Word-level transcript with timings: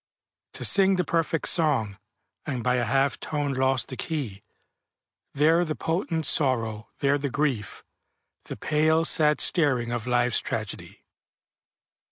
To 0.53 0.65
sing 0.65 0.95
the 0.95 1.03
perfect 1.03 1.47
song, 1.47 1.99
And 2.47 2.63
by 2.63 2.77
a 2.77 2.85
half 2.85 3.19
tone 3.19 3.53
lost 3.53 3.89
the 3.89 3.95
key, 3.95 4.41
There 5.35 5.63
the 5.63 5.75
potent 5.75 6.25
sorrow, 6.25 6.89
there 7.01 7.19
the 7.19 7.29
grief, 7.29 7.83
The 8.45 8.57
pale, 8.57 9.05
sad 9.05 9.39
staring 9.39 9.91
of 9.91 10.07
Life's 10.07 10.39
Tragedy. 10.39 11.05